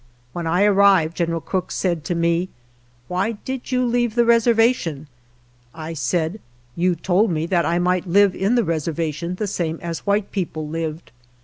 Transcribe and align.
When 0.33 0.47
I 0.47 0.63
arrived 0.63 1.15
General 1.15 1.41
Crook 1.41 1.69
said 1.71 1.97
137 1.97 2.47
4 3.07 3.17
GERONIMO 3.23 3.25
to 3.27 3.35
me," 3.35 3.37
Why 3.43 3.43
did 3.45 3.71
you 3.71 3.85
leave 3.85 4.15
the 4.15 4.23
reserva 4.25 4.73
tion?" 4.73 5.07
I 5.75 5.93
said:" 5.93 6.41
You 6.75 6.95
told 6.95 7.29
me 7.29 7.45
that 7.45 7.67
I 7.67 7.77
might 7.77 8.07
live 8.07 8.33
in 8.33 8.55
the 8.55 8.63
reservation 8.63 9.35
the 9.35 9.45
same 9.45 9.77
as 9.79 9.99
white 9.99 10.31
peo 10.31 10.45
ple 10.45 10.67
lived. 10.67 11.11